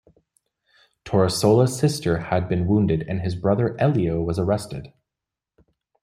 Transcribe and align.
Torresola's 1.05 1.77
sister 1.77 2.17
had 2.17 2.49
been 2.49 2.65
wounded 2.65 3.03
and 3.07 3.21
his 3.21 3.35
brother 3.35 3.79
Elio 3.79 4.19
was 4.19 4.39
arrested. 4.39 4.91